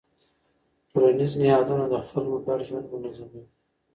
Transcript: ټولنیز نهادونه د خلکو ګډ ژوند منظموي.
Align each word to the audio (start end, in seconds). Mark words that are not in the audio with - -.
ټولنیز 0.91 1.31
نهادونه 1.41 1.85
د 1.89 1.93
خلکو 2.09 2.37
ګډ 2.45 2.59
ژوند 2.67 2.85
منظموي. 2.93 3.43